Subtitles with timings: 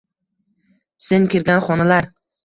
[1.07, 2.09] Sen kirgan xonalar